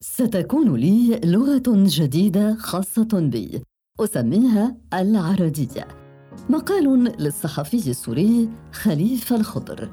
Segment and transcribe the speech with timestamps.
[0.00, 3.62] ستكون لي لغة جديدة خاصة بي
[4.00, 5.88] أسميها العربية.
[6.50, 9.90] مقال للصحفي السوري خليفة الخضر.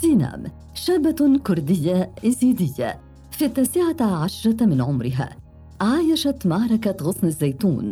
[0.00, 3.00] سينام شابة كردية إزيدية.
[3.30, 5.36] في التاسعة عشرة من عمرها
[5.80, 7.90] عايشت معركة غصن الزيتون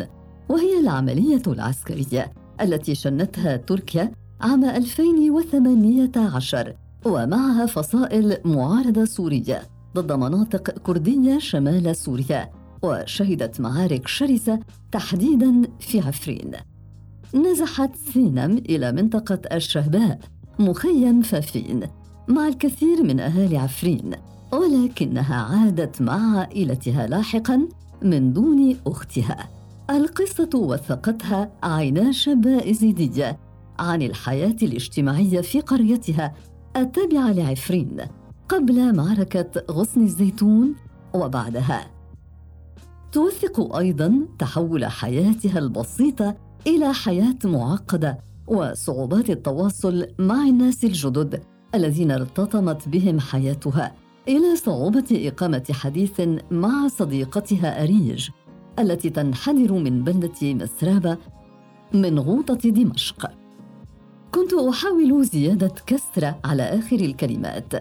[0.48, 6.76] وهي العملية العسكرية التي شنتها تركيا عام 2018
[7.06, 9.62] ومعها فصائل معارضة سورية
[9.96, 12.50] ضد مناطق كردية شمال سوريا
[12.82, 14.60] وشهدت معارك شرسة
[14.92, 16.52] تحديدا في عفرين.
[17.34, 20.18] نزحت سينم إلى منطقة الشهباء
[20.58, 21.80] مخيم فافين
[22.28, 24.10] مع الكثير من أهالي عفرين
[24.52, 27.68] ولكنها عادت مع عائلتها لاحقا
[28.02, 29.48] من دون أختها.
[29.90, 33.38] القصة وثقتها عينا شابة إزيدية
[33.78, 36.34] عن الحياة الاجتماعية في قريتها
[36.76, 37.96] التابعة لعفرين
[38.48, 40.74] قبل معركة غصن الزيتون
[41.14, 41.90] وبعدها.
[43.12, 51.42] توثق أيضا تحول حياتها البسيطة إلى حياة معقدة وصعوبات التواصل مع الناس الجدد
[51.74, 53.94] الذين ارتطمت بهم حياتها
[54.28, 58.28] إلى صعوبة إقامة حديث مع صديقتها أريج
[58.78, 61.18] التي تنحدر من بلدة مسرابة
[61.94, 63.30] من غوطة دمشق.
[64.32, 67.72] كنت أحاول زيادة كسره على آخر الكلمات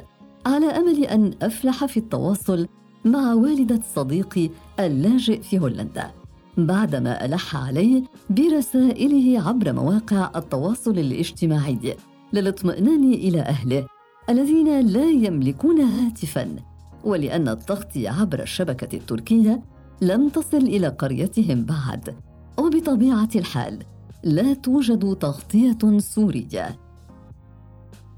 [0.46, 2.68] على أمل أن أفلح في التواصل
[3.06, 6.12] مع والدة صديقي اللاجئ في هولندا
[6.58, 11.96] بعدما ألح علي برسائله عبر مواقع التواصل الاجتماعي
[12.34, 13.88] للاطمئنان إلى أهله
[14.30, 16.56] الذين لا يملكون هاتفا
[17.04, 19.62] ولأن التغطيه عبر الشبكة التركية
[20.02, 22.16] لم تصل إلى قريتهم بعد
[22.58, 23.80] وبطبيعة الحال
[24.26, 26.80] لا توجد تغطية سورية.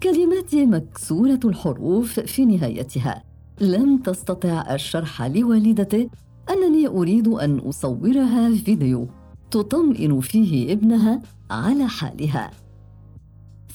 [0.04, 3.24] كلماتي مكسورة الحروف في نهايتها
[3.62, 6.10] لم تستطع الشرح لوالدته
[6.50, 9.08] أنني أريد أن أصورها فيديو
[9.52, 12.52] تطمئن فيه ابنها على حالها.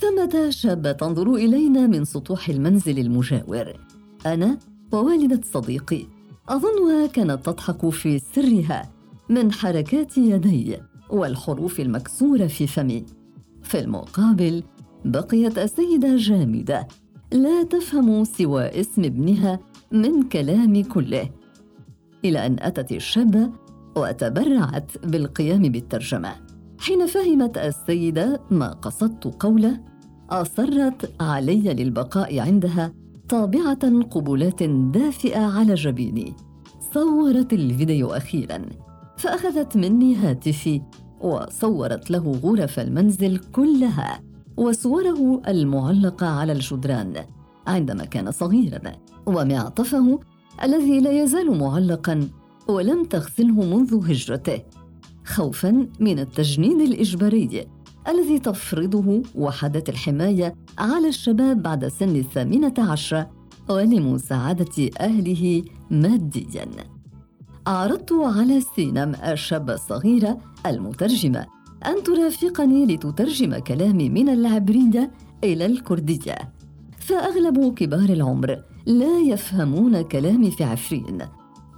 [0.00, 3.72] ثمة شابة تنظر إلينا من سطوح المنزل المجاور.
[4.26, 4.58] أنا
[4.92, 6.06] ووالدة صديقي
[6.48, 8.90] أظنها كانت تضحك في سرها
[9.28, 13.04] من حركات يدي والحروف المكسورة في فمي.
[13.62, 14.62] في المقابل
[15.04, 16.88] بقيت السيدة جامدة.
[17.32, 19.60] لا تفهم سوى اسم ابنها
[19.92, 21.30] من كلامي كله.
[22.24, 23.50] إلى أن أتت الشابة
[23.96, 26.32] وتبرعت بالقيام بالترجمة.
[26.78, 29.80] حين فهمت السيدة ما قصدت قوله
[30.30, 32.92] أصرت علي للبقاء عندها
[33.28, 36.34] طابعة قبلات دافئة على جبيني.
[36.94, 38.62] صورت الفيديو أخيراً.
[39.16, 40.82] فأخذت مني هاتفي
[41.22, 44.20] وصورت له غرف المنزل كلها
[44.56, 47.24] وصوره المعلقه على الجدران
[47.66, 48.92] عندما كان صغيرا
[49.26, 50.20] ومعطفه
[50.62, 52.28] الذي لا يزال معلقا
[52.68, 54.62] ولم تغسله منذ هجرته
[55.24, 57.66] خوفا من التجنيد الإجباري
[58.08, 63.30] الذي تفرضه وحدة الحماية على الشباب بعد سن الثامنة عشرة
[63.68, 67.01] ولمساعدة أهله مادياً.
[67.66, 71.46] عرضت على سينم الشابة الصغيرة المترجمة
[71.86, 75.10] أن ترافقني لتترجم كلامي من العبرية
[75.44, 76.38] إلى الكردية.
[76.98, 81.18] فأغلب كبار العمر لا يفهمون كلامي في عفرين.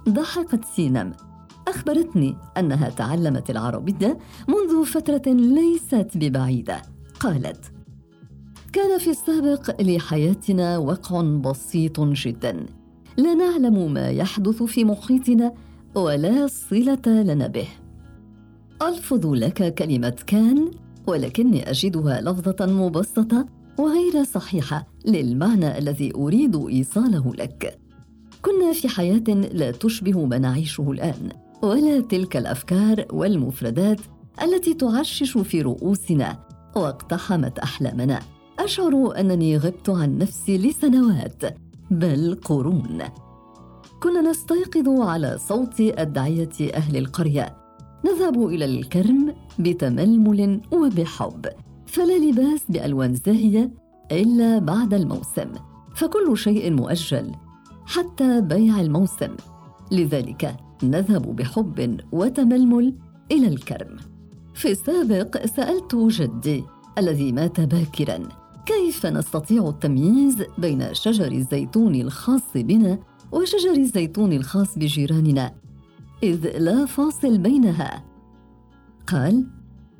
[0.09, 1.13] ضحكت سينم
[1.67, 6.81] أخبرتني أنها تعلمت العربية منذ فترة ليست ببعيدة.
[7.19, 7.71] قالت
[8.73, 12.65] كان في السابق لحياتنا وقع بسيط جدا.
[13.17, 15.53] لا نعلم ما يحدث في محيطنا
[15.95, 17.67] ولا صلة لنا به.
[18.81, 20.71] ألفظ لك كلمة كان
[21.07, 23.45] ولكني أجدها لفظة مبسطة
[23.79, 27.79] وغير صحيحة للمعنى الذي أريد إيصاله لك.
[28.41, 29.23] كنا في حياة
[29.53, 31.29] لا تشبه ما نعيشه الآن
[31.61, 33.99] ولا تلك الأفكار والمفردات
[34.41, 36.39] التي تعشش في رؤوسنا
[36.75, 38.19] واقتحمت أحلامنا.
[38.59, 41.43] أشعر أنني غبت عن نفسي لسنوات
[41.91, 43.01] بل قرون.
[44.03, 47.55] كنا نستيقظ على صوت أدعية أهل القرية.
[48.05, 51.45] نذهب إلى الكرم بتململ وبحب.
[51.87, 53.71] فلا لباس بألوان زاهية
[54.11, 55.51] إلا بعد الموسم.
[55.95, 57.31] فكل شيء مؤجل
[57.85, 59.35] حتى بيع الموسم.
[59.91, 62.95] لذلك نذهب بحب وتململ
[63.31, 63.97] إلى الكرم.
[64.53, 66.63] في السابق سألت جدي
[66.97, 68.19] الذي مات باكرا
[68.65, 72.99] كيف نستطيع التمييز بين شجر الزيتون الخاص بنا
[73.35, 75.53] وشجر الزيتون الخاص بجيراننا
[76.23, 78.05] إذ لا فاصل بينها.
[79.07, 79.47] قال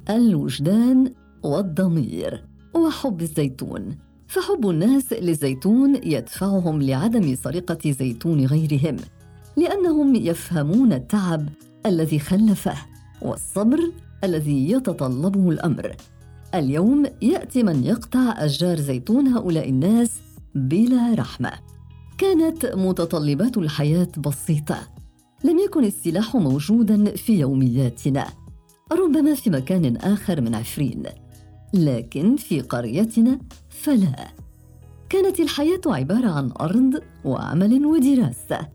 [0.09, 3.97] الوجدان والضمير وحب الزيتون.
[4.27, 8.95] فحب الناس للزيتون يدفعهم لعدم سرقة زيتون غيرهم
[9.57, 11.49] لأنهم يفهمون التعب
[11.85, 12.77] الذي خلفه
[13.21, 13.79] والصبر
[14.23, 15.95] الذي يتطلبه الأمر.
[16.55, 20.11] اليوم يأتي من يقطع أشجار زيتون هؤلاء الناس
[20.55, 21.64] بلا رحمة.
[22.17, 24.77] كانت متطلبات الحياة بسيطة.
[25.43, 28.27] لم يكن السلاح موجودا في يومياتنا
[28.91, 31.03] ربما في مكان آخر من عفرين
[31.73, 33.39] لكن في قريتنا
[33.69, 34.27] فلا.
[35.09, 38.67] كانت الحياة عبارة عن أرض وعمل ودراسة.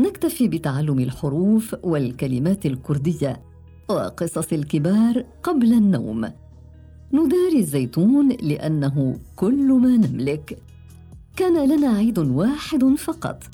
[0.00, 3.42] نكتفي بتعلم الحروف والكلمات الكردية
[3.88, 6.30] وقصص الكبار قبل النوم.
[7.12, 10.62] نداري الزيتون لأنه كل ما نملك.
[11.36, 13.44] كان لنا عيد واحد فقط.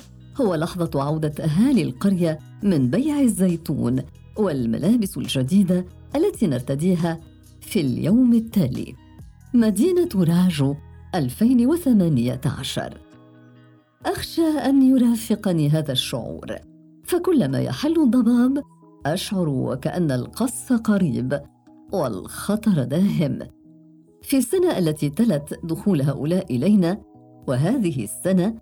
[0.41, 4.03] هو لحظة عودة أهالي القرية من بيع الزيتون
[4.37, 5.87] والملابس الجديدة
[6.17, 7.21] التي نرتديها
[7.61, 8.95] في اليوم التالي.
[9.55, 10.75] مدينة راجو
[11.15, 12.99] 2018
[14.07, 16.47] أخشى أن يرافقني هذا الشعور.
[17.05, 18.63] فكلما يحل الضباب
[19.07, 21.41] أشعر وكان القصف قريب
[21.93, 23.39] والخطر داهم.
[24.23, 26.99] في السنة التي تلت دخول هؤلاء إلينا
[27.47, 28.55] وهذه السنة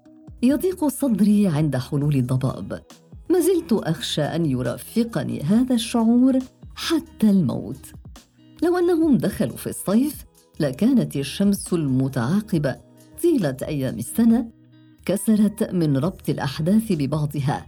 [0.42, 2.82] يضيق صدري عند حلول الضباب.
[3.30, 6.38] ما زلت أخشى أن يرافقني هذا الشعور
[6.74, 7.92] حتى الموت.
[8.62, 10.24] لو أنهم دخلوا في الصيف
[10.60, 12.76] لكانت الشمس المتعاقبة
[13.22, 14.48] طيلة أيام السنة
[15.06, 17.66] كسرت من ربط الأحداث ببعضها.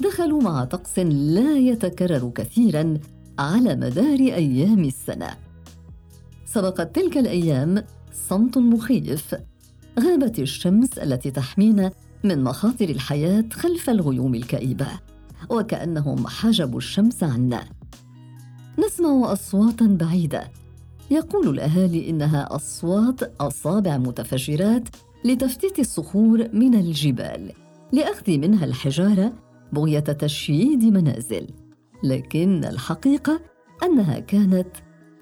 [0.00, 2.98] دخلوا مع طقس لا يتكرر كثيرا
[3.38, 5.30] على مدار أيام السنة.
[6.46, 7.84] سبقت تلك الأيام
[8.28, 9.34] صمت مخيف
[9.98, 11.90] غابت الشمس التي تحمينا
[12.24, 14.88] من مخاطر الحياة خلف الغيوم الكئيبة
[15.50, 17.64] وكأنهم حجبوا الشمس عنا.
[18.78, 20.50] نسمع أصواتا بعيدة.
[21.10, 24.88] يقول الأهالي إنها أصوات أصابع متفجرات
[25.24, 27.52] لتفتيت الصخور من الجبال
[27.92, 29.32] لأخذ منها الحجارة
[29.72, 31.46] بغية تشييد منازل.
[32.04, 33.40] لكن الحقيقة
[33.82, 34.68] أنها كانت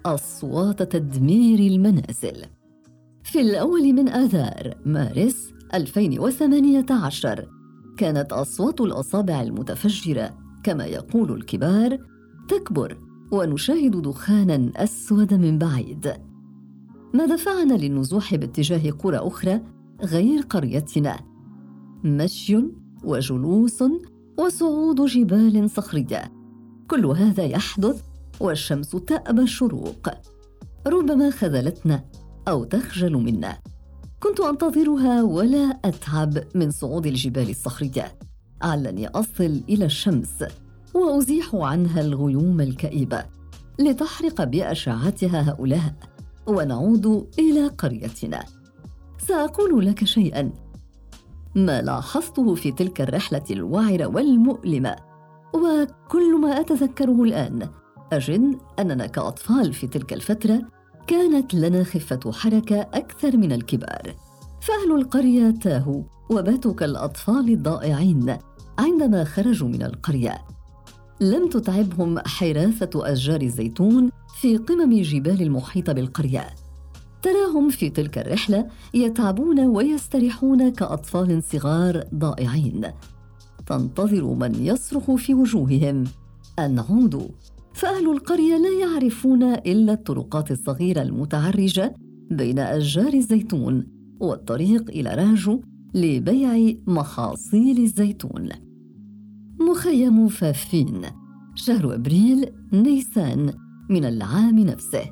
[0.05, 2.45] أصوات تدمير المنازل.
[3.31, 7.47] في الأول من آذار مارس 2018
[7.97, 11.97] كانت أصوات الأصابع المتفجرة كما يقول الكبار
[12.47, 12.97] تكبر
[13.31, 16.13] ونشاهد دخانا أسود من بعيد.
[17.13, 19.61] ما دفعنا للنزوح باتجاه قرى أخرى
[20.03, 21.19] غير قريتنا؟
[22.03, 22.63] مشي
[23.03, 23.83] وجلوس
[24.37, 26.31] وصعود جبال صخرية.
[26.87, 28.01] كل هذا يحدث
[28.39, 30.09] والشمس تأبى الشروق.
[30.87, 32.03] ربما خذلتنا
[32.47, 33.57] أو تخجل منا.
[34.19, 38.17] كنت أنتظرها ولا أتعب من صعود الجبال الصخرية.
[38.61, 40.43] علني أصل إلى الشمس
[40.93, 43.25] وأزيح عنها الغيوم الكئيبة
[43.79, 45.93] لتحرق بأشعتها هؤلاء
[46.47, 48.43] ونعود إلى قريتنا.
[49.17, 50.51] سأقول لك شيئا.
[51.55, 54.95] ما لاحظته في تلك الرحلة الوعرة والمؤلمة
[55.53, 57.69] وكل ما أتذكره الآن
[58.13, 60.61] اجد أننا كأطفال في تلك الفترة
[61.07, 64.15] كانت لنا خفة حركة أكثر من الكبار.
[64.61, 68.37] فأهل القرية تاهوا وباتوا كالاطفال الضائعين.
[68.79, 70.37] عندما خرجوا من القرية
[71.21, 74.09] لم تتعبهم حراسه أشجار الزيتون
[74.41, 76.47] في قمم جبال المحيطه بالقرية.
[77.21, 82.91] تراهم في تلك الرحلة يتعبون ويستريحون كأطفال صغار ضائعين.
[83.67, 86.03] تنتظر من يصرخ في وجوههم
[86.59, 87.27] ان عودوا
[87.77, 91.93] فأهل القرية لا يعرفون إلا الطرقات الصغيرة المتعرجة
[92.31, 93.87] بين أشجار الزيتون
[94.19, 95.61] والطريق إلى راجو
[95.93, 98.49] لبيع محاصيل الزيتون.
[99.59, 101.01] مخيم فافين
[101.55, 103.53] شهر أبريل نيسان
[103.89, 105.05] من العام نفسه.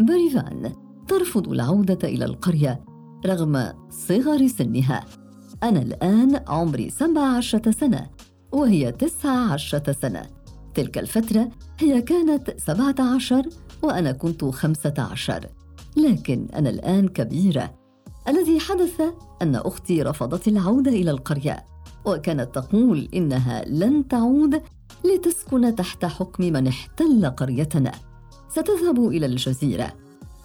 [0.00, 0.72] بريفان
[1.08, 2.84] ترفض العودة إلى القرية
[3.26, 5.04] رغم صغر سنها.
[5.62, 8.06] أنا الآن عمري سبع عشرة سنة
[8.52, 10.33] وهي تسعة عشرة سنة.
[10.74, 13.42] تلك الفترة هي كانت سبعة عشر
[13.82, 15.46] وأنا كنت خمسة عشر.
[15.96, 17.74] لكن أنا الآن كبيرة.
[18.28, 19.00] الذي حدث
[19.42, 21.64] أن أختي رفضت العودة إلى القرية
[22.04, 24.62] وكانت تقول إنها لن تعود
[25.04, 27.92] لتسكن تحت حكم من احتل قريتنا.
[28.48, 29.92] ستذهب إلى الجزيرة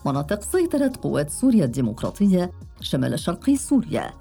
[0.05, 4.13] مناطق سيطرة قوات سوريا الديمقراطية شمال شرقي سوريا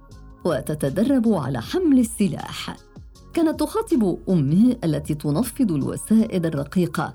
[0.44, 2.76] وتتدرب على حمل السلاح.
[3.38, 7.14] كانت تخاطب أمي التي تنفض الوسائد الرقيقة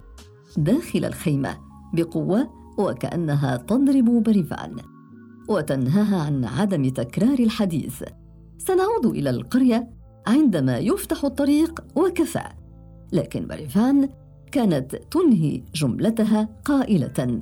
[0.58, 1.58] داخل الخيمة
[1.94, 4.75] بقوة وكأنها تضرب بريفان
[5.50, 8.03] وتنهاها عن عدم تكرار الحديث.
[8.58, 9.89] سنعود إلى القرية
[10.27, 12.44] عندما يفتح الطريق وكفى
[13.13, 14.10] لكن بريفان
[14.51, 17.42] كانت تنهي جملتها قائلة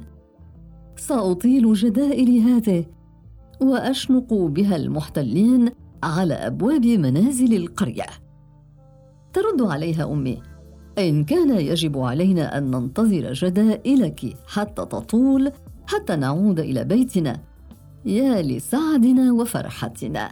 [0.98, 2.86] سأطيل جدائر هذه
[3.62, 5.70] وأشنق بها المحتلين
[6.04, 8.31] على أبواب منازل القرية.
[9.34, 10.42] ترد عليها أمي.
[10.98, 15.52] إن كان يجب علينا أن ننتظر جدائلك حتى تطول
[15.88, 17.40] حتى نعود إلى بيتنا.
[18.06, 20.32] يا لسعدنا وفرحتنا.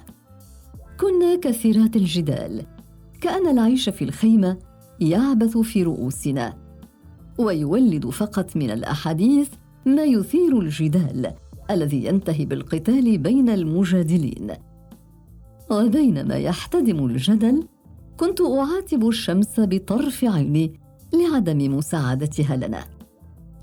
[1.00, 2.66] كنا كثيرات الجدال.
[3.22, 4.58] كأن العيش في الخيمة
[5.00, 6.58] يعبث في رؤوسنا.
[7.38, 9.50] ويولد فقط من الأحاديث
[9.86, 11.34] ما يثير الجدال
[11.72, 14.52] الذي ينتهي بالقتال بين المجادلين.
[15.72, 17.68] وبينما يحتدم الجدل
[18.20, 20.80] كنت أعاتب الشمس بطرف عيني
[21.14, 22.84] لعدم مساعدتها لنا.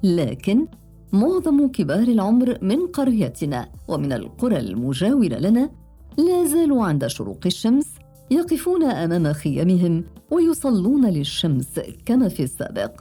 [0.02, 0.66] لكن
[1.12, 5.70] معظم كبار العمر من قريتنا ومن القرى المجاورة لنا
[6.18, 7.94] لا زالوا عند شروق الشمس
[8.30, 13.00] يقفون أمام خيمهم ويصلون للشمس كما في السابق.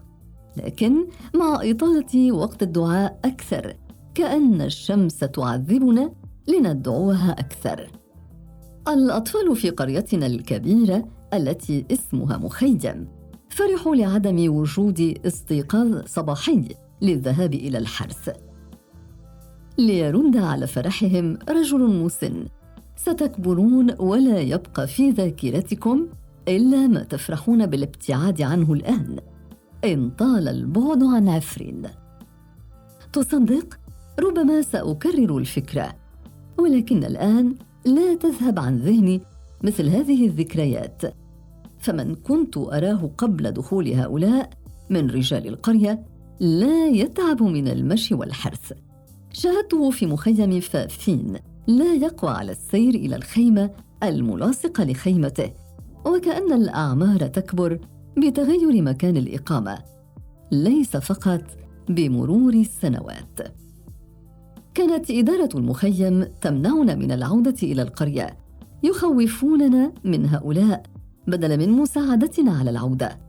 [0.58, 3.76] لكن مع إطالة وقت الدعاء أكثر
[4.16, 6.12] كأن الشمس تعذبنا
[6.48, 7.90] لندعوها أكثر.
[8.88, 13.08] الأطفال في قريتنا الكبيرة التي اسمها مخيم
[13.50, 16.68] فرحوا لعدم وجود استيقاظ صباحي
[17.02, 18.30] للذهاب إلى الحرث
[19.78, 22.46] ليرد على فرحهم رجل مسن
[22.96, 26.08] ستكبرون ولا يبقى في ذاكرتكم
[26.48, 29.20] إلا ما تفرحون بالابتعاد عنه الآن.
[29.86, 31.82] إن طال البعد عن عفرين
[33.14, 33.80] تصدق
[34.20, 35.96] ربما سأكرر الفكرة
[36.58, 39.22] ولكن الآن لا تذهب عن ذهني
[39.64, 41.02] مثل هذه الذكريات.
[41.86, 44.50] فمن كنت أراه قبل دخول هؤلاء
[44.90, 46.06] من رجال القرية
[46.40, 48.74] لا يتعب من المشي والحرث.
[49.34, 51.34] شاهدته في مخيم فافين
[51.68, 53.70] لا يقوى على السير إلى الخيمة
[54.04, 55.52] الملاصقة لخيمته
[56.06, 57.80] وكأن الأعمار تكبر
[58.18, 59.78] بتغير مكان الإقامة
[60.52, 61.44] ليس فقط
[61.90, 63.40] بمرور السنوات.
[64.74, 68.38] كانت إدارة المخيم تمنعنا من العودة إلى القرية
[68.84, 70.95] يخوفوننا من هؤلاء.
[71.28, 73.20] بدلا من مساعدتنا على العودة.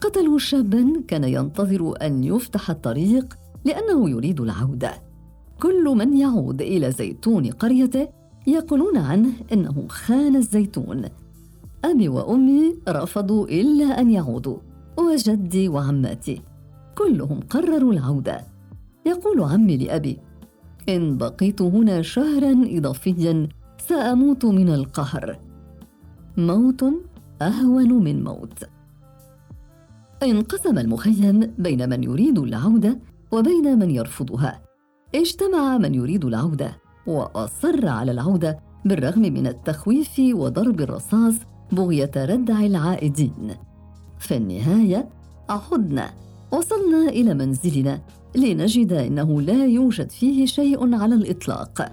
[0.00, 4.92] قتلوا شابا كان ينتظر أن يفتح الطريق لأنه يريد العودة.
[5.62, 8.08] كل من يعود إلى زيتون قريته
[8.46, 11.04] يقولون عنه إنه خان الزيتون.
[11.84, 14.56] أبي وأمي رفضوا إلا أن يعودوا
[14.98, 16.42] وجدي وعماتي.
[16.98, 18.40] كلهم قرروا العودة.
[19.06, 20.18] يقول عمي لأبي
[20.88, 23.48] إن بقيت هنا شهرا اضافيا
[23.78, 25.38] سأموت من القهر.
[26.36, 26.84] موت
[27.44, 28.64] أهون من موت.
[30.22, 32.98] انقسم المخيم بين من يريد العودة
[33.32, 34.60] وبين من يرفضها.
[35.14, 41.34] اجتمع من يريد العودة وأصر على العودة بالرغم من التخويف وضرب الرصاص
[41.72, 43.54] بغية ردع العائدين.
[44.18, 45.08] في النهاية
[45.48, 46.10] عدنا
[46.52, 48.00] وصلنا إلى منزلنا
[48.36, 51.92] لنجد إنه لا يوجد فيه شيء على الإطلاق.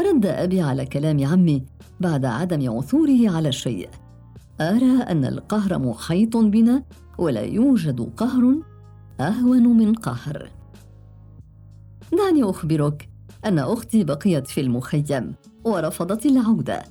[0.00, 1.62] رد أبي على كلام عمي
[2.00, 3.88] بعد عدم عثوره على شيء.
[4.60, 6.82] أرى أن القهر محيط بنا
[7.18, 8.62] ولا يوجد قهر
[9.20, 10.50] أهون من قهر.
[12.12, 13.08] دعني أخبرك
[13.44, 15.34] أن أختي بقيت في المخيم
[15.64, 16.82] ورفضت العودة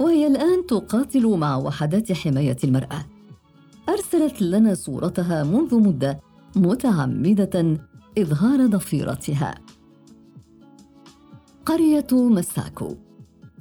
[0.00, 3.04] وهي الآن تقاتل مع وحدات حماية المرأة.
[3.88, 6.20] أرسلت لنا صورتها منذ مدة
[6.56, 7.78] متعمدة
[8.18, 9.54] إظهار ضفيرتها.
[11.66, 12.96] قرية مساكو.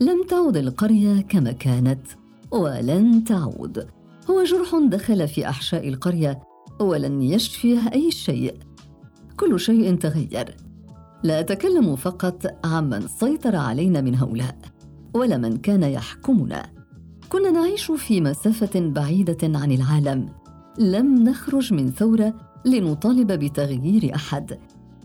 [0.02, 2.21] لم تعد القرية كما كانت.
[2.52, 3.88] ولن تعود.
[4.30, 6.42] هو جرح دخل في أحشاء القرية
[6.80, 8.54] ولن يشفيه أي شيء.
[9.38, 10.56] كل شيء تغير.
[11.24, 14.58] لا أتكلم فقط عمن سيطر علينا من هؤلاء
[15.14, 16.64] ولا من كان يحكمنا.
[17.30, 20.30] كنا نعيش في مسافة بعيدة عن العالم.
[20.80, 22.34] لم نخرج من ثورة
[22.66, 24.58] لنطالب بتغيير أحد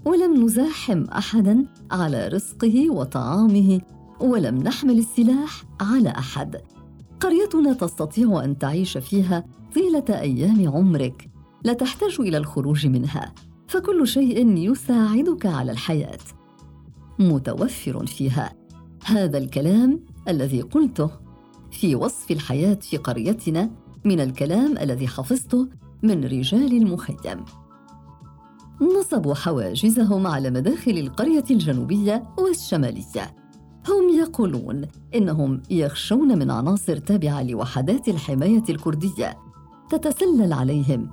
[0.04, 3.80] ولم نزاحم أحدا على رزقه وطعامه
[4.20, 6.56] ولم نحمل السلاح على أحد.
[7.20, 9.44] قريتنا تستطيع أن تعيش فيها
[9.74, 11.30] طيلة أيام عمرك.
[11.64, 13.34] لا تحتاج إلى الخروج منها
[13.68, 16.18] فكل شيء يساعدك على الحياة.
[17.18, 18.52] متوفر فيها.
[19.04, 21.10] هذا الكلام الذي قلته
[21.70, 23.70] في وصف الحياة في قريتنا
[24.04, 25.68] من الكلام الذي حفظته
[26.02, 27.44] من رجال المخيم
[28.80, 33.45] نصبوا حواجزهم على مداخل القرية الجنوبية والشمالية.
[33.88, 39.38] هم يقولون إنهم يخشون من عناصر تابعة لوحدات الحماية الكردية
[39.90, 41.10] تتسلل عليهم.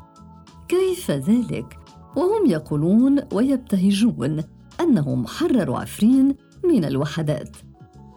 [0.67, 1.79] كيف ذلك؟
[2.15, 4.43] وهم يقولون ويبتهجون
[4.81, 7.57] أنهم حرروا عفرين من الوحدات.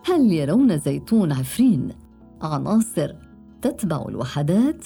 [0.04, 1.88] هل يرون زيتون عفرين
[2.42, 3.14] عناصر
[3.62, 4.84] تتبع الوحدات؟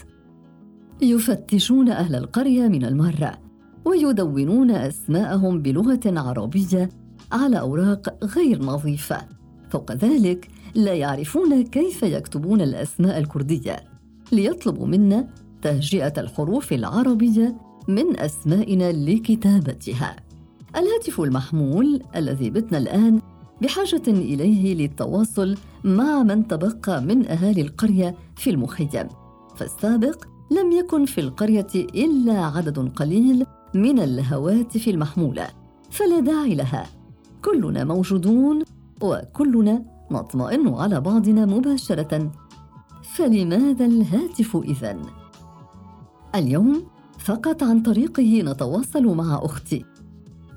[1.02, 3.38] يفتشون أهل القرية من المرة
[3.84, 6.88] ويدونون أسماءهم بلغة عربية
[7.32, 9.39] على أوراق غير نظيفة.
[9.70, 13.76] فوق ذلك لا يعرفون كيف يكتبون الأسماء الكردية.
[14.32, 15.28] ليطلبوا منا
[15.62, 17.56] تهجئة الحروف العربية
[17.88, 20.16] من أسمائنا لكتابتها.
[20.76, 23.20] الهاتف المحمول الذي بتنا الآن
[23.62, 29.08] بحاجة إليه للتواصل مع من تبقى من أهالي القرية في المخيم.
[29.56, 35.48] فالسابق لم يكن في القرية إلا عدد قليل من الهواتف المحمولة.
[35.90, 36.86] فلا داعي لها.
[37.44, 38.62] كلنا موجودون
[39.02, 42.32] وكلنا نطمئن على بعضنا مباشرة.
[43.02, 45.02] فلماذا الهاتف إذن؟
[46.34, 46.82] اليوم
[47.18, 49.84] فقط عن طريقه نتواصل مع أختي.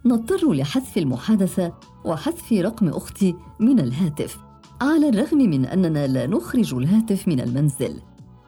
[0.06, 1.74] نضطر لحذف المحادثة
[2.06, 4.38] وحذف رقم أختي من الهاتف
[4.82, 8.00] على الرغم من أننا لا نخرج الهاتف من المنزل.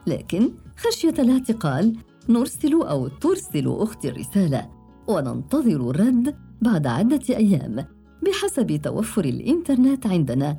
[0.06, 1.96] لكن خشية الاعتقال
[2.28, 4.70] نرسل أو ترسل أختي الرسالة
[5.08, 7.95] وننتظر الرد بعد عدة أيام.
[8.26, 10.56] بحسب توفر الإنترنت عندنا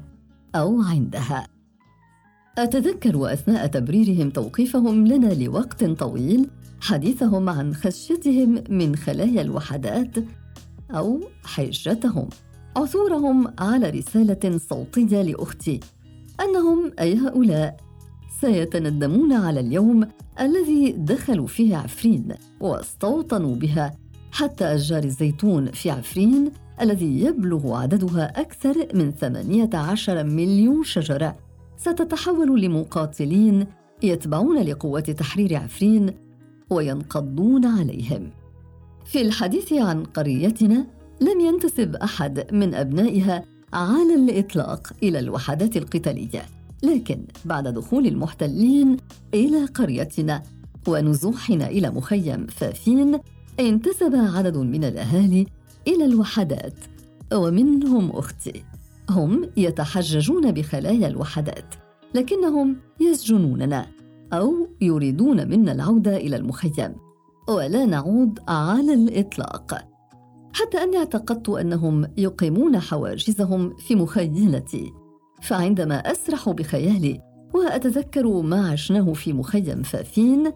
[0.56, 1.48] أو عندها.
[2.58, 6.50] أتذكر أثناء تبريرهم توقيفهم لنا لوقت طويل
[6.82, 10.16] حديثهم عن خشيتهم من خلايا الوحدات
[10.92, 12.30] أو حجتهم.
[12.78, 15.80] عثورهم على رسالة صوتية لأختي
[16.42, 17.78] أنهم أي هؤلاء
[18.42, 20.08] سيتندمون على اليوم
[20.40, 23.92] الذي دخلوا فيه عفرين واستوطنوا بها
[24.32, 31.36] حتى أشجار الزيتون في عفرين الذي يبلغ عددها أكثر من 18 مليون شجرة.
[31.78, 33.68] ستتحول لمقاتلين
[34.04, 36.14] يتبعون لقوات تحرير عفرين
[36.70, 38.32] وينقضون عليهم.
[39.06, 40.88] في الحديث عن قريتنا
[41.22, 43.44] لم ينتسب أحد من أبنائها
[43.74, 46.46] على الإطلاق إلى الوحدات القتالية
[46.84, 48.98] لكن بعد دخول المحتلين
[49.34, 50.44] إلى قريتنا
[50.88, 53.20] ونزوحنا إلى مخيم فافين
[53.60, 55.48] انتسب عدد من الأهالي
[55.88, 56.74] إلى الوحدات
[57.34, 58.64] ومنهم أختي.
[59.10, 61.76] هم يتحججون بخلايا الوحدات
[62.16, 63.86] لكنهم يسجنوننا
[64.34, 66.96] أو يريدون منا العودة إلى المخيم.
[67.50, 69.88] ولا نعود على الإطلاق.
[70.54, 74.92] حتى أني اعتقدت أنهم يقيمون حواجزهم في مخيلتي.
[75.42, 77.22] فعندما أسرح بخيالي
[77.54, 80.52] وأتذكر ما عشناه في مخيم فافين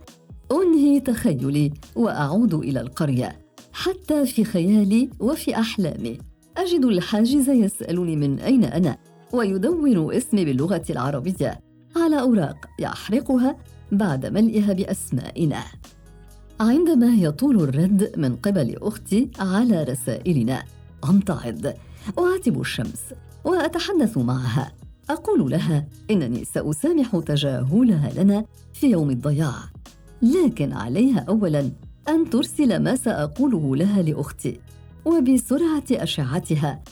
[0.52, 3.41] أنهي تخيلي وأعود إلى القرية.
[3.74, 6.18] حتى في خيالي وفي أحلامي.
[6.58, 8.98] أجد الحاجز يسألني من أين أنا
[9.34, 11.60] ويدون اسمي باللغة العربية.
[11.96, 13.58] على أوراق يحرقها
[13.92, 15.64] بعد ملئها بأسمائنا.
[16.60, 20.64] عندما يطول الرد من قبل أختي على رسائلنا
[21.10, 21.66] امتعض
[22.20, 23.02] أعاتب الشمس
[23.46, 24.72] وأتحدث معها.
[25.10, 29.56] أقول لها إنني سأسامح تجاهلها لنا في يوم الضياع.
[30.22, 31.72] لكن عليها اولا
[32.10, 34.60] أن ترسل ما سأقوله لها لأختي
[35.06, 36.84] وبسرعة أشعتها.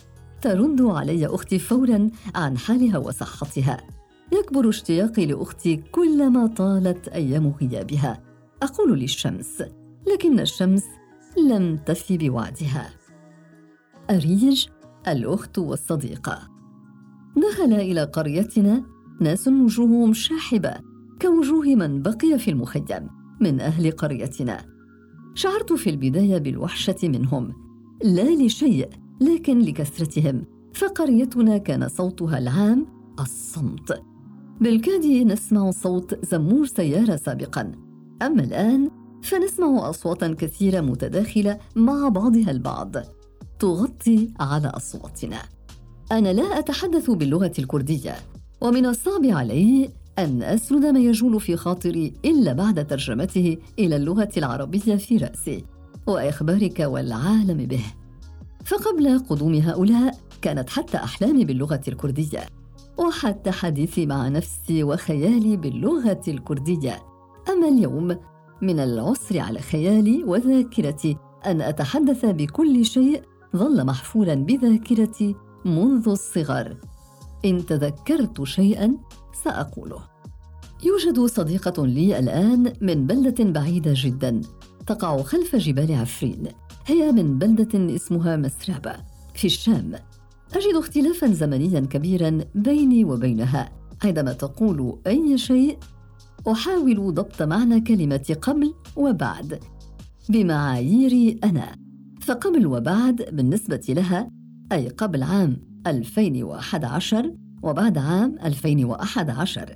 [0.42, 3.78] ترد علي أختي فورا عن حالها وصحتها.
[4.34, 8.24] يكبر اشتياقي لأختي كلما طالت أيام غيابها.
[8.64, 9.64] أقول للشمس
[10.14, 10.84] لكن الشمس
[11.48, 12.90] لم تفي بوعدها.
[14.10, 14.68] أريج
[15.08, 16.40] الأخت والصديقة.
[17.38, 18.84] دخل إلى قريتنا
[19.22, 20.74] ناس وجوههم شاحبة
[21.22, 23.10] كوجوه من بقي في المخيم
[23.42, 24.79] من أهل قريتنا.
[25.40, 27.54] شعرت في البداية بالوحشة منهم.
[28.04, 28.90] لا لشيء
[29.22, 30.44] لكن لكثرتهم.
[30.74, 32.86] فقريتنا كان صوتها العام
[33.20, 34.02] الصمت.
[34.62, 37.72] بالكاد نسمع صوت زمور سيارة سابقا.
[38.22, 38.92] أما الآن
[39.24, 42.96] فنسمع أصواتا كثيرة متداخلة مع بعضها البعض.
[43.60, 45.40] تغطي على أصواتنا.
[46.12, 48.16] أنا لا أتحدث باللغة الكردية.
[48.62, 54.96] ومن الصعب علي أن أسرد ما يجول في خاطري إلا بعد ترجمته إلى اللغة العربية
[54.96, 55.64] في رأسي
[56.08, 57.84] وإخبارك والعالم به.
[58.66, 62.40] فقبل قدوم هؤلاء كانت حتى أحلامي باللغة الكردية
[62.98, 67.00] وحتى حديثي مع نفسي وخيالي باللغة الكردية.
[67.50, 68.18] أما اليوم
[68.62, 73.22] من العسر على خيالي وذاكرتي أن أتحدث بكل شيء
[73.56, 76.78] ظل محفورا بذاكرتي منذ الصغر.
[77.46, 78.98] إن تذكرت شيئا
[79.44, 80.00] سأقوله.
[80.84, 84.42] يوجد صديقة لي الآن من بلدة بعيدة جدا.
[84.88, 86.48] تقع خلف جبال عفرين.
[86.86, 88.96] هي من بلدة اسمها مسرابه
[89.36, 89.92] في الشام.
[90.56, 93.72] أجد اختلافا زمنيا كبيرا بيني وبينها
[94.04, 95.78] عندما تقول أي شيء
[96.52, 99.60] أحاول ضبط معنى كلمة قبل وبعد.
[100.30, 101.76] بمعاييري أنا.
[102.22, 104.32] فقبل وبعد بالنسبة لها
[104.72, 109.76] أي قبل عام 2011 وبعد عام 2011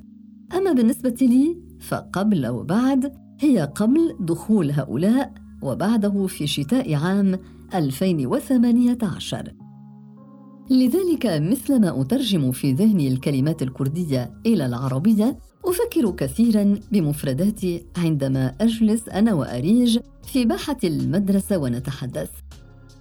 [0.54, 7.40] أما بالنسبة لي فقبل وبعد هي قبل دخول هؤلاء وبعده في شتاء عام
[7.76, 9.54] 2018
[10.70, 19.34] لذلك مثلما أترجم في ذهني الكلمات الكردية إلى العربية أفكر كثيرا بمفرداتي عندما أجلس أنا
[19.34, 22.30] وأريج في باحة المدرسة ونتحدث.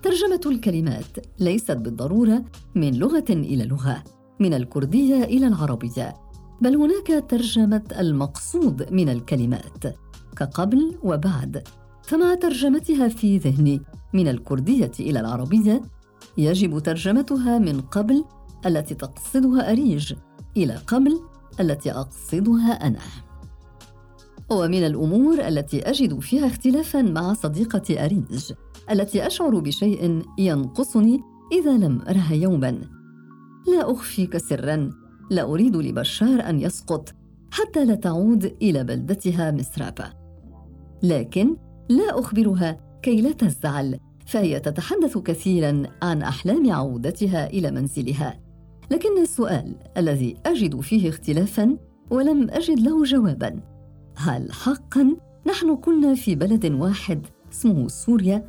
[0.03, 4.05] ترجمة الكلمات ليست بالضرورة من لغة إلى لغة.
[4.42, 6.14] من الكردية إلى العربية
[6.61, 9.85] بل هناك ترجمة المقصود من الكلمات
[10.37, 11.68] كقبل وبعد.
[12.02, 13.81] فمع ترجمتها في ذهني
[14.12, 15.83] من الكردية إلى العربية
[16.38, 18.24] يجب ترجمتها من قبل
[18.66, 20.14] التي تقصدها أريج
[20.57, 21.20] إلى قبل
[21.61, 23.00] التي أقصدها أنا.
[24.50, 28.52] ومن الأمور التي أجد فيها اختلافا مع صديقتي أريج
[28.90, 31.20] التي أشعر بشيء ينقصني
[31.52, 33.02] إذا لم أرها يوما.
[33.68, 34.90] لا أخفيك سرا.
[35.31, 37.14] لا أريد لبشار أن يسقط.
[37.51, 40.05] حتى لا تعود إلى بلدتها مسرابة
[41.03, 41.57] لكن
[41.88, 48.40] لا أخبرها كي لا تزعل فهي تتحدث كثيرا عن أحلام عودتها إلى منزلها.
[48.90, 51.77] لكن السؤال الذي أجد فيه اختلافا
[52.11, 53.61] ولم أجد له جوابا.
[54.16, 58.48] هل حقا نحن كنا في بلد واحد اسمه سوريا؟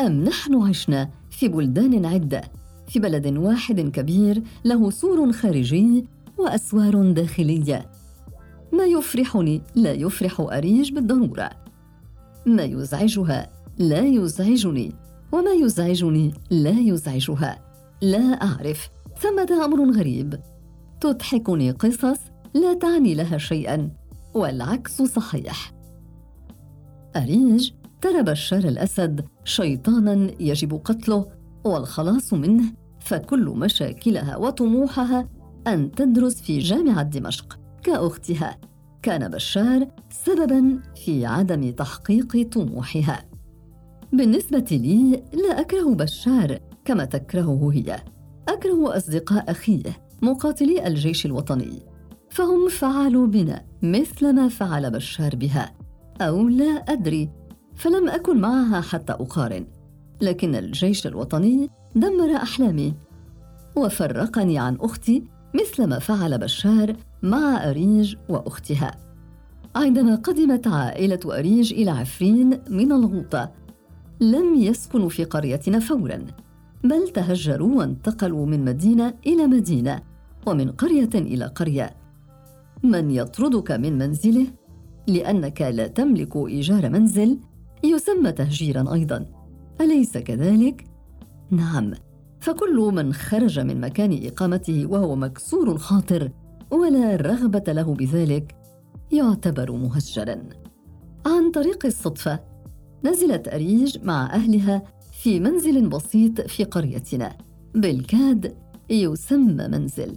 [0.00, 2.40] أم نحن عشنا في بلدان عدة؟
[2.88, 6.04] في بلد واحد كبير له سور خارجي
[6.38, 7.90] وأسوار داخلية.
[8.72, 11.50] ما يفرحني لا يفرح أريج بالضرورة.
[12.46, 14.92] ما يزعجها لا يزعجني.
[15.32, 17.58] وما يزعجني لا يزعجها.
[18.02, 20.40] لا أعرف ثمة أمر غريب.
[21.00, 22.18] تضحكني قصص
[22.54, 23.90] لا تعني لها شيئا
[24.34, 25.72] والعكس صحيح.
[27.16, 27.70] أريج
[28.00, 31.35] ترى بشار الأسد شيطانا يجب قتله.
[31.66, 32.64] والخلاص منه
[33.00, 35.28] فكل مشاكلها وطموحها
[35.66, 38.58] أن تدرس في جامعة دمشق كأختها.
[39.02, 43.24] كان بشار سببا في عدم تحقيق طموحها.
[44.12, 47.96] بالنسبة لي لا أكره بشار كما تكرهه هي.
[48.48, 49.82] أكره أصدقاء أخيه
[50.22, 51.82] مقاتلي الجيش الوطني.
[52.30, 55.74] فهم فعلوا بنا مثل ما فعل بشار بها
[56.20, 57.30] أو لا أدري
[57.74, 59.66] فلم أكن معها حتى أقارن.
[60.20, 62.94] لكن الجيش الوطني دمر أحلامي
[63.76, 65.22] وفرقني عن أختي
[65.54, 68.96] مثل ما فعل بشار مع أريج وأختها.
[69.76, 73.50] عندما قدمت عائلة أريج إلى عفرين من الغوطة
[74.20, 76.26] لم يسكنوا في قريتنا فورا
[76.84, 80.02] بل تهجروا وانتقلوا من مدينة إلى مدينة
[80.46, 81.96] ومن قرية إلى قرية.
[82.82, 84.46] من يطردك من منزله؟
[85.06, 87.38] لأنك لا تملك إيجار منزل
[87.84, 89.26] يسمى تهجيرا أيضا.
[89.80, 90.84] أليس كذلك؟
[91.50, 91.92] نعم
[92.40, 96.30] فكل من خرج من مكان إقامته وهو مكسور الخاطر
[96.70, 98.56] ولا رغبة له بذلك
[99.12, 100.38] يعتبر مهجرا
[101.26, 102.40] عن طريق الصدفة
[103.04, 104.82] نزلت أريج مع أهلها
[105.22, 107.36] في منزل بسيط في قريتنا
[107.74, 108.56] بالكاد
[108.90, 110.16] يسمى منزل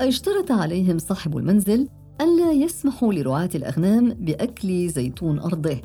[0.00, 1.88] اشترط عليهم صاحب المنزل
[2.20, 5.82] أن لا يسمحوا لرعاة الأغنام بأكل زيتون أرضه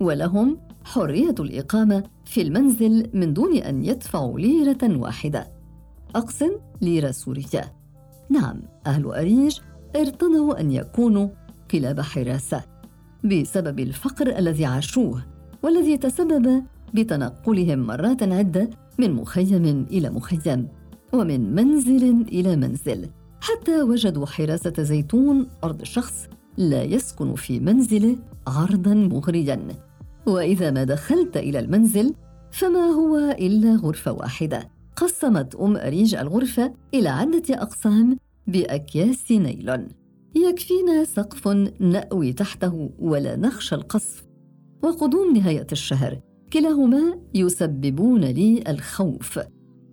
[0.00, 5.48] ولهم حرية الإقامة في المنزل من دون أن يدفعوا ليرة واحدة.
[6.14, 7.72] أقسم ليرة سورية
[8.30, 9.58] نعم أهل أريج
[9.96, 11.28] ارتضوا أن يكونوا
[11.70, 12.64] كلاب حراسة
[13.24, 15.22] بسبب الفقر الذي عاشوه
[15.62, 16.62] والذي تسبب
[16.94, 20.68] بتنقلهم مرات عدة من مخيم إلى مخيم
[21.12, 23.10] ومن منزل إلى منزل.
[23.40, 29.87] حتى وجدوا حراسة زيتون أرض شخص لا يسكن في منزله عرضا مغريا.
[30.28, 32.14] وإذا ما دخلت إلى المنزل
[32.50, 39.88] فما هو إلا غرفة واحدة قسمت أم اريج الغرفة إلى عدة أقسام بأكياس نيلون.
[40.36, 41.48] يكفينا سقف
[41.80, 44.24] نأوي تحته ولا نخشى القصف.
[44.82, 46.20] وقدوم نهاية الشهر
[46.52, 49.40] كلاهما يسببون لي الخوف.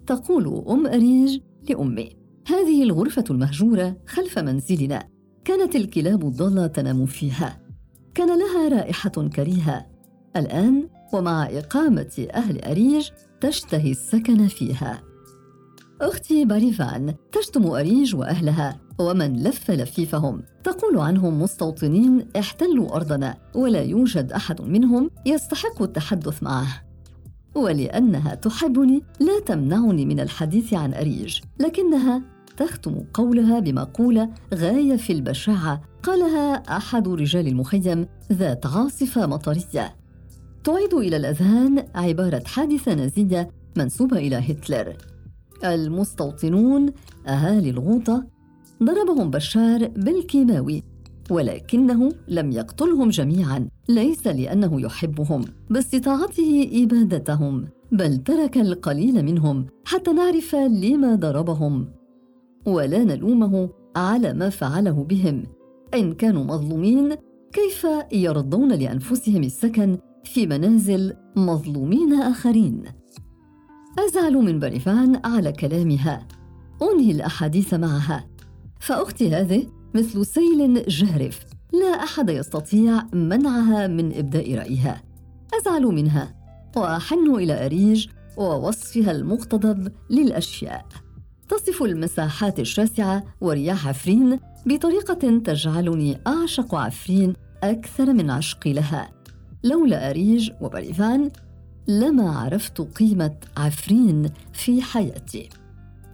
[0.07, 2.09] تقول أم اريج لأمي
[2.47, 5.07] هذه الغرفة المهجورة خلف منزلنا.
[5.45, 7.61] كانت الكلاب الضالة تنام فيها.
[8.13, 9.94] كان لها رائحة كريهة
[10.37, 13.09] الآن ومع إقامة أهل أريج
[13.41, 15.01] تشتهي السكن فيها.
[16.01, 24.31] أختي باريفان تشتم أريج وأهلها ومن لف لفيفهم تقول عنهم مستوطنين احتلوا أرضنا ولا يوجد
[24.31, 26.67] أحد منهم يستحق التحدث معه.
[27.55, 32.21] ولأنها تحبني لا تمنعني من الحديث عن أريج لكنها
[32.57, 40.04] تختم قولها بمقولة غاية في البشاعة قالها أحد رجال المخيم ذات عاصفة مطرية.
[40.65, 44.97] تعيد إلى الأذهان عبارة حادثة نازية منسوبة إلى هتلر.
[45.63, 46.91] المستوطنون
[47.27, 48.25] أهالي الغوطة
[48.83, 50.83] ضربهم بشار بالكيماوي
[51.31, 55.45] ولكنه لم يقتلهم جميعا ليس لأنه يحبهم.
[55.69, 61.87] باستطاعته إبادتهم بل ترك القليل منهم حتى نعرف لما ضربهم.
[62.65, 65.43] ولا نلومه على ما فعله بهم.
[65.93, 67.15] إن كانوا مظلومين
[67.53, 72.83] كيف يرضون لأنفسهم السكن في منازل مظلومين آخرين.
[73.99, 76.27] أزعل من بريفان على كلامها.
[76.81, 78.27] أنهي الأحاديث معها.
[78.79, 85.03] فأختي هذه مثل سيل جارف لا أحد يستطيع منعها من إبداء رأيها.
[85.61, 86.35] أزعل منها.
[86.75, 88.07] وأحن إلى أريج
[88.37, 90.85] ووصفها المقتضب للأشياء.
[91.49, 97.33] تصف المساحات الشاسعة ورياح عفرين بطريقة تجعلني أعشق عفرين
[97.63, 99.14] أكثر من عشقي لها.
[99.65, 101.31] لولا أريج وبريفان
[101.87, 105.49] لما عرفت قيمة عفرين في حياتي.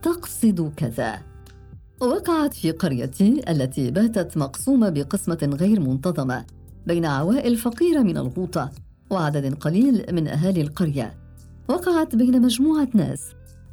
[0.02, 1.22] تقصد كذا.
[2.02, 6.46] وقعت في قريتي التي باتت مقسومة بقسمة غير منتظمة
[6.88, 8.72] بين عوائل فقيرة من الغوطة
[9.10, 11.14] وعدد قليل من أهالي القرية.
[11.70, 13.22] وقعت بين مجموعة ناس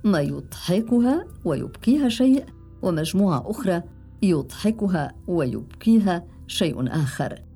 [0.04, 2.44] ما يضحكها ويبكيها شيء
[2.82, 3.82] ومجموعة أخرى
[4.22, 7.47] يضحكها ويبكيها شيء آخر.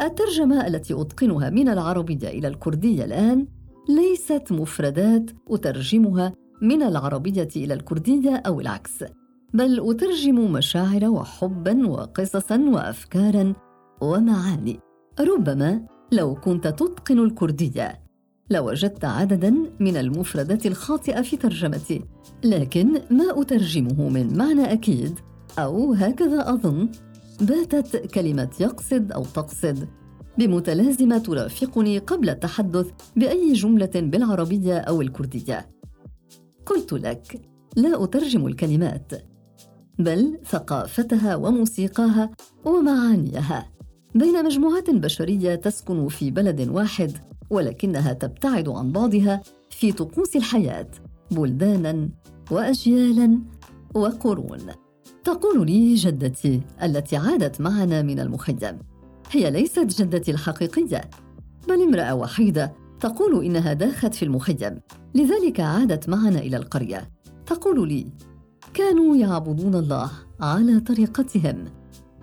[0.00, 3.46] الترجمة التي أتقنها من العربيه إلى الكردية الآن
[3.88, 9.04] ليست مفردات أترجمها من العربية إلى الكردية أو العكس
[9.54, 13.52] بل أترجم مشاعر وحبا وقصصا وافكارا
[14.00, 14.80] ومعاني.
[15.20, 18.02] ربما لو كنت تتقن الكردية
[18.50, 19.50] لوجدت عددا
[19.80, 22.04] من المفردات الخاطئة في ترجمتي
[22.44, 25.18] لكن ما أترجمه من معنى أكيد
[25.58, 26.88] أو هكذا أظن
[27.40, 29.88] باتت كلمة يقصد أو تقصد.
[30.38, 35.68] بمتلازمة ترافقني قبل التحدث بأي جملة بالعربية أو الكردية.
[36.66, 37.40] قلت لك
[37.76, 39.12] لا أترجم الكلمات
[39.98, 42.30] بل ثقافتها وموسيقاها
[42.64, 43.68] ومعانيها.
[44.14, 47.12] بين مجموعات بشرية تسكن في بلد واحد
[47.50, 50.88] ولكنها تبتعد عن بعضها في طقوس الحياة
[51.30, 52.08] بلدانا
[52.50, 53.38] واجيالا
[53.94, 54.58] وقرون.
[55.24, 58.78] تقول لي جدتي التي عادت معنا من المخيم.
[59.30, 61.00] هي ليست جدتي الحقيقية
[61.68, 64.80] بل امرأة وحيدة تقول إنها داخت في المخيم.
[65.14, 67.10] لذلك عادت معنا إلى القرية.
[67.46, 68.06] تقول لي
[68.74, 71.64] كانوا يعبدون الله على طريقتهم.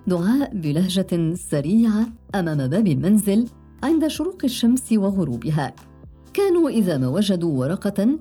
[0.08, 3.48] دعاء بلهجة سريعة أمام باب المنزل
[3.84, 5.74] عند شروق الشمس وغروبها.
[6.34, 8.20] كانوا إذا ما وجدوا ورقة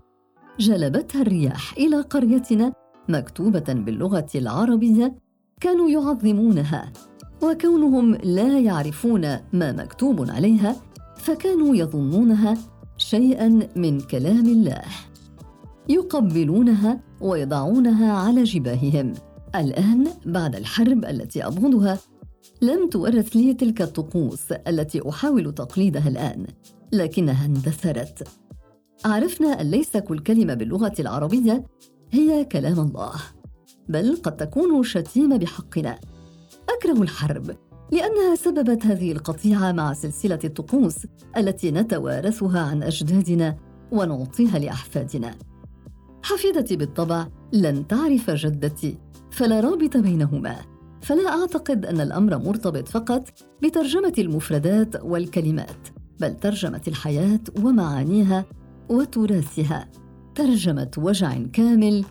[0.59, 2.73] جلبتها الرياح إلى قريتنا
[3.09, 5.15] مكتوبة باللغة العربية
[5.61, 6.93] كانوا يعظمونها
[7.43, 10.77] وكونهم لا يعرفون ما مكتوب عليها
[11.17, 12.55] فكانوا يظنونها
[12.97, 14.83] شيئا من كلام الله.
[15.89, 19.13] يقبلونها ويضعونها على جباههم.
[19.55, 21.99] الآن بعد الحرب التي ابغضها
[22.63, 26.47] لم تورث لي تلك الطقوس التي أحاول تقليدها الآن
[26.93, 28.29] لكنها اندثرت.
[29.05, 31.65] عرفنا أن ليس كل كلمة باللغة العربية
[32.13, 33.13] هي كلام الله.
[33.89, 35.99] بل قد تكون شتيمة بحقنا.
[36.69, 37.57] اكره الحرب.
[37.93, 43.57] لأنها سببت هذه القطيعة مع سلسلة الطقوس التي نتوارثها عن أجدادنا
[43.93, 45.35] ونعطيها لأحفادنا.
[46.23, 48.99] حفيدتي بالطبع لن تعرف جدتي
[49.31, 50.57] فلا رابط بينهما.
[51.03, 53.29] فلا أعتقد أن الأمر مرتبط فقط
[53.63, 55.89] بترجمة المفردات والكلمات
[56.21, 58.45] بل ترجمة الحياة ومعانيها
[58.91, 59.89] وتراثها.
[60.39, 62.05] ترجمة وجع كامل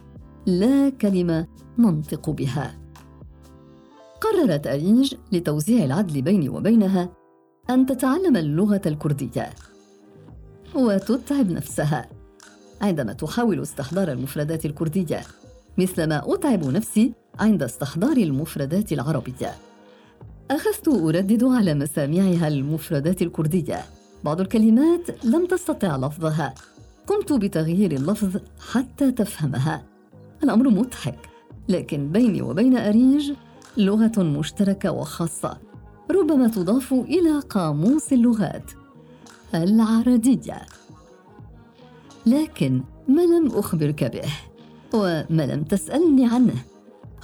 [0.45, 2.79] لا كلمة ننطق بها.
[4.21, 7.09] قررت أريج لتوزيع العدل بيني وبينها
[7.69, 9.49] أن تتعلم اللغة الكردية
[10.75, 12.09] وتتعب نفسها
[12.81, 15.21] عندما تحاول استحضار المفردات الكردية
[15.77, 19.51] مثلما أتعب نفسي عند استحضار المفردات العربية.
[20.51, 23.83] أخذت أردد على مسامعها المفردات الكردية.
[24.23, 26.53] بعض الكلمات لم تستطع لفظها.
[27.08, 28.38] قمت بتغيير اللفظ
[28.72, 29.86] حتى تفهمها.
[30.43, 31.30] الأمر مضحك
[31.70, 33.32] لكن بيني وبين أريج
[33.78, 35.58] لغة مشتركة وخاصة
[36.12, 38.72] ربما تضاف إلى قاموس اللغات
[39.56, 40.62] العربية.
[42.26, 44.30] لكن ما لم أخبرك به؟
[44.93, 46.56] وما لم تسألني عنه؟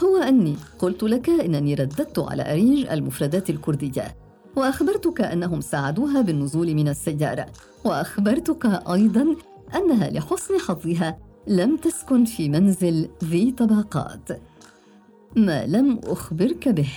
[0.04, 4.16] هو أني قلت لك إنني رددت على أريج المفردات الكردية
[4.56, 7.46] وأخبرتك أنهم ساعدوها بالنزول من السيارة
[7.86, 9.36] وأخبرتك أيضا
[9.76, 14.30] أنها لحسن حظها لم تسكن في منزل ذي طبقات.
[15.36, 16.90] ما لم أخبرك به؟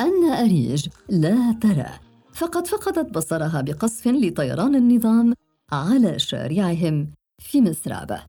[0.00, 1.90] أن أريج لا ترى.
[2.34, 5.34] فقد فقدت بصرها بقصف لطيران النظام
[5.72, 8.22] على شارعهم في مسرابة.